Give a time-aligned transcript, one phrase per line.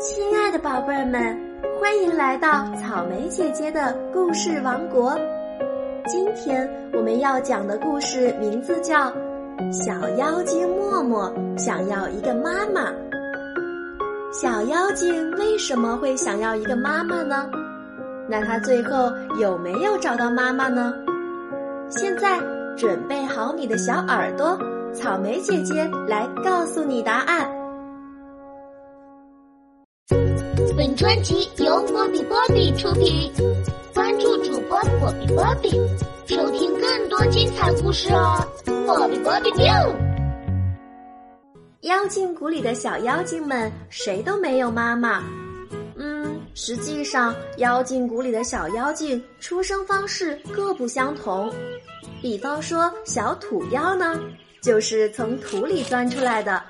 [0.00, 1.38] 亲爱的宝贝儿们，
[1.78, 5.14] 欢迎来到草莓姐姐的故事王国。
[6.06, 9.10] 今天我们要讲的故事名字叫
[9.70, 12.90] 《小妖精默默想要一个妈妈》。
[14.32, 17.50] 小妖精为什么会想要一个妈妈呢？
[18.26, 20.94] 那她最后有没有找到妈妈呢？
[21.90, 22.40] 现在
[22.74, 24.58] 准备好你的小耳朵，
[24.94, 27.59] 草莓姐姐来告诉你答案。
[30.80, 33.30] 本专辑由波比波比出品，
[33.92, 35.72] 关注主播波比波比，
[36.26, 38.42] 收听更多精彩故事哦！
[38.86, 39.94] 波比波比 biu。
[41.82, 45.22] 妖精谷里的小妖精们，谁都没有妈妈。
[45.96, 51.52] 嗯，实际上，妖精谷里的小妖精出生方式各不相同。
[52.22, 54.18] 比方说，小土妖呢，
[54.62, 56.62] 就是从土里钻出来的。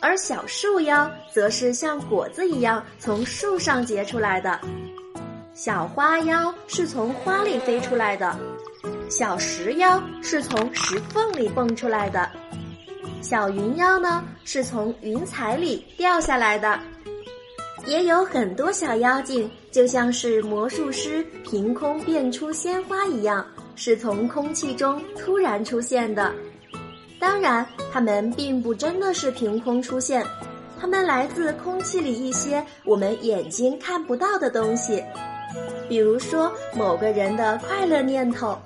[0.00, 4.58] 而小树妖则是像果子一样从树上结出来的，
[5.52, 8.34] 小花妖是从花里飞出来的，
[9.10, 12.30] 小石妖是从石缝里蹦出来的，
[13.20, 16.80] 小云妖呢是从云彩里掉下来的，
[17.84, 26.34] 也有很多小妖精就像是魔术师凭空变出鲜花一样，是从空气中突然出现的。
[27.20, 30.24] 当然，它们并不真的是凭空出现，
[30.80, 35.04] 它们来自空气里一些我们眼睛看不到的东西，
[35.86, 38.58] 比如说某个人的快乐念头，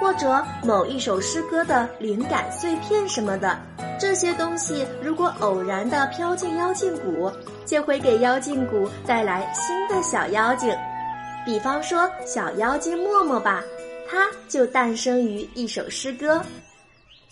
[0.00, 3.56] 或者某一首诗歌的灵感碎片什么的。
[3.96, 7.30] 这些东西如果偶然的飘进妖精谷，
[7.64, 10.76] 就会给妖精谷带来新的小妖精。
[11.46, 13.62] 比方说小妖精默默吧，
[14.08, 16.42] 它就诞生于一首诗歌。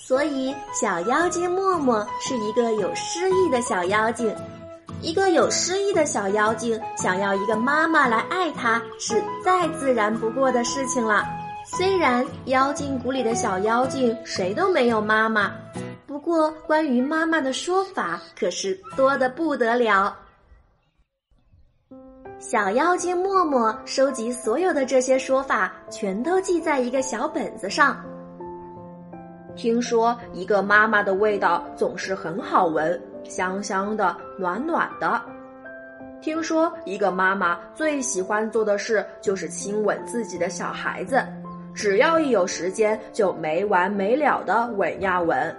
[0.05, 4.35] 所以，小妖精默默是一个有诗意的小妖精。
[5.01, 11.25] 一个有诗意的小妖精想要一个妈妈来爱她，是再自然不过的事情了。
[11.65, 15.53] 虽然妖精谷里的小妖精谁都没有妈妈，
[16.05, 20.17] 不过关于妈妈的说法可是多得不得了。
[22.41, 28.05] 小妖精默默收集所有的这些说法，全都记在一个小本子上。
[29.55, 35.21] 听说一个妈妈的味道总是很好闻，香香的，暖暖的。
[36.21, 41.23] 听说一个妈妈最喜欢做的事就是亲吻自己的小孩子，
[41.75, 45.55] 只要一有时间就没完没了的吻呀吻。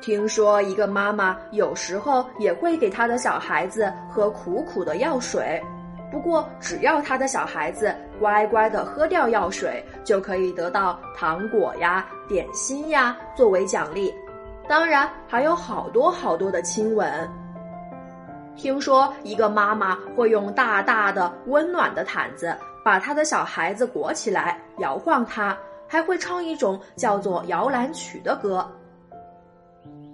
[0.00, 5.62] 听说一个妈妈有时候也会给她的小孩子喝苦苦的药水。
[6.10, 14.12] 不过，只要他的小孩子乖乖的喝掉药水，就可以得到糖果呀、点心呀作为奖励。
[14.68, 17.30] 当然，还有好多好多的亲吻。
[18.56, 22.54] 听说一个妈妈会用大大的温暖的毯子
[22.84, 25.56] 把她的小孩子裹起来，摇晃他，
[25.86, 28.68] 还会唱一种叫做摇篮曲的歌。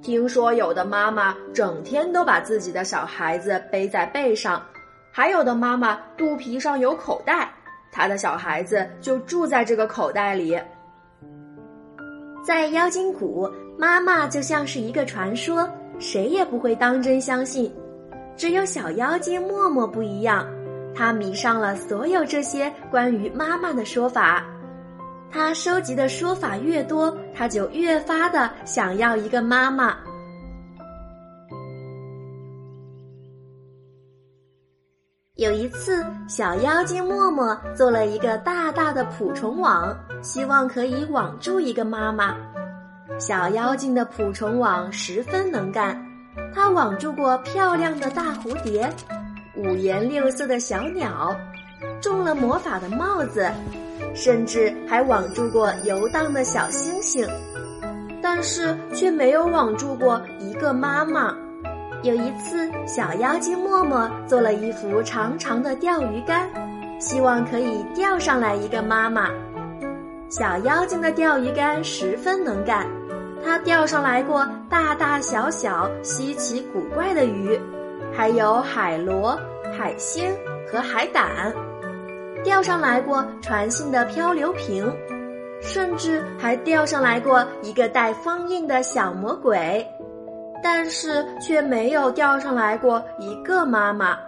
[0.02, 4.62] 听说有的妈妈整天都把自己的小孩子背在背上。
[5.16, 7.50] 还有的妈妈肚皮上有口袋，
[7.90, 10.60] 她的小孩子就住在这个口袋里。
[12.44, 15.66] 在妖精谷，妈妈就像是一个传说，
[15.98, 17.74] 谁也不会当真相信。
[18.36, 20.46] 只有小妖精默默不一样，
[20.94, 24.44] 他迷上了所有这些关于妈妈的说法。
[25.30, 29.96] 他收集的说法越多，他就越发的想要一个妈妈。
[35.36, 42.34] 有一次，小妖精默默做了一个大大的捕虫网，希望可以网住一个妈妈。
[43.18, 46.02] 小妖精的捕虫网十分能干，
[46.54, 48.90] 它网住过漂亮的大蝴蝶、
[49.56, 51.36] 五颜六色的小鸟、
[52.00, 53.46] 中了魔法的帽子，
[54.14, 57.28] 甚至还网住过游荡的小星星，
[58.22, 61.36] 但是却没有网住过一个妈妈。
[62.06, 66.48] 有一次，小妖精默默做了一副长长的钓鱼竿，
[67.00, 69.28] 希望可以钓上来一个妈妈。
[70.28, 72.86] 小妖精的钓鱼竿十分能干，
[73.44, 77.60] 它钓上来过大大小小、稀奇古怪的鱼，
[78.16, 79.36] 还有海螺、
[79.76, 80.32] 海星
[80.70, 81.52] 和海胆，
[82.44, 84.88] 钓上来过船信的漂流瓶，
[85.60, 89.84] 甚至还钓上来过一个带封印的小魔鬼。
[90.62, 94.18] 但是却没有钓上来过一个妈妈。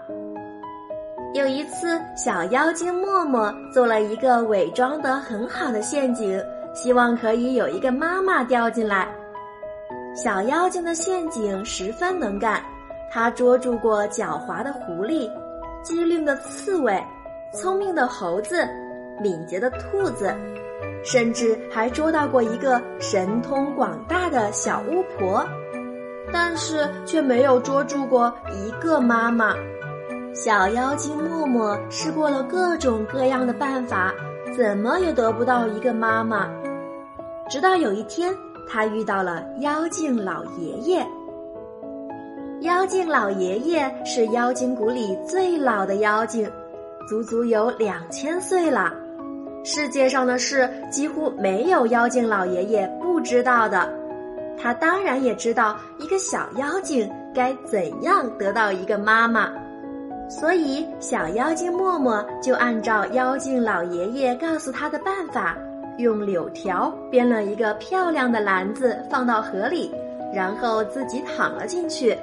[1.34, 6.42] 有一次，小妖精默默做了一个伪装的很好的陷阱，
[6.74, 9.08] 希望可以有一个妈妈掉进来。
[10.14, 12.62] 小妖精的陷阱十分能干，
[13.10, 15.30] 他捉住过狡猾的狐狸、
[15.82, 17.00] 机灵的刺猬、
[17.52, 18.66] 聪明的猴子、
[19.20, 20.34] 敏捷的兔子，
[21.04, 25.46] 甚至还捉到过一个神通广大的小巫婆，
[26.32, 29.54] 但是却没有捉住过一个妈妈。
[30.34, 34.12] 小妖精默默试过了各种各样的办法，
[34.56, 36.48] 怎么也得不到一个妈妈。
[37.50, 38.32] 直到有一天，
[38.68, 41.06] 他遇到了妖精老爷爷。
[42.60, 46.48] 妖精老爷爷是妖精谷里最老的妖精，
[47.08, 48.92] 足足有两千岁了。
[49.64, 53.88] 世界上的事几乎没有妖精老爷爷不知道的。
[54.60, 59.50] 他当然也知道一个小妖精该怎样得到一个妈妈，
[60.28, 65.56] 所以小妖精默默就按照妖精老爷爷告诉他的办法，
[65.98, 69.94] 用柳条编了一个漂亮的篮子放到河里，
[70.34, 72.16] 然后自己躺了进去。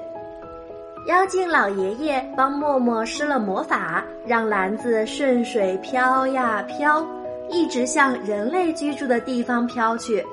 [1.08, 7.06] 妖精老爷爷帮默默施了魔法，让篮子顺水飘呀飘，
[7.50, 10.26] 一直向人类居住的地方飘去。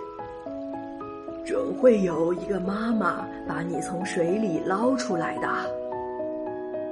[1.52, 5.46] 准会有一个妈妈把你从水里捞出来的。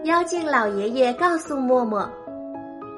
[0.04, 2.06] 妖精老爷爷告诉默默。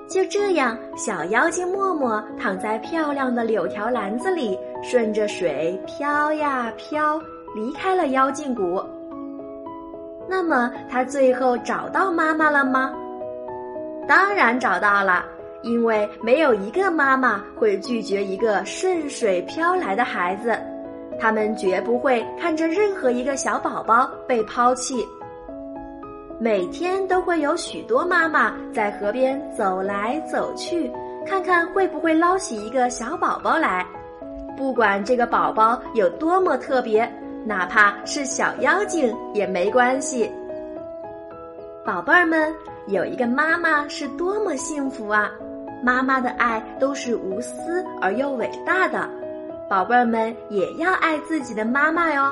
[0.08, 7.16] 就这样，小妖精默默躺在漂亮的柳条篮子里，顺着水飘呀飘，
[7.54, 8.82] 离开了妖精谷。
[10.28, 12.92] 那么，他最后找到妈妈了吗？
[14.08, 15.24] 当然找到了，
[15.62, 20.58] 因为没有一个妈妈会拒绝一个顺水飘来的孩子，
[21.22, 25.06] 他们绝不会看着任何一个小宝宝被抛弃。
[26.36, 30.90] 每天都会有许多妈妈在河边走来走去，
[31.24, 33.86] 看看会不会捞起一个小宝宝来，
[34.56, 37.08] 不管这个宝宝有多么特别。
[37.44, 40.28] 哪怕是小妖精也没关系。
[41.84, 42.52] 宝贝儿们，
[42.88, 45.30] 有一个妈妈是多么幸福啊！
[45.84, 49.08] 妈妈的爱都是无私而又伟大的，
[49.72, 52.30] 宝贝儿们也要爱自己的妈妈哟。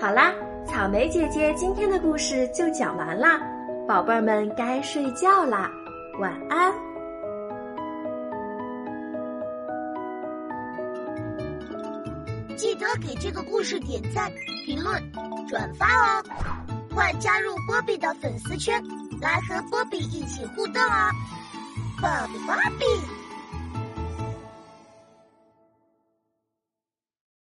[0.00, 0.32] 好啦，
[0.66, 3.38] 草莓姐姐今天的故事就讲完啦，
[3.86, 5.70] 宝贝儿们该睡觉啦，
[6.18, 6.72] 晚安。
[12.56, 14.32] 记得给这个故事点赞、
[14.64, 14.98] 评论、
[15.46, 16.24] 转发哦！
[16.94, 18.82] 快加入波比的粉丝圈，
[19.20, 21.10] 来和波比一起互动哦！
[22.00, 23.19] 波比波比。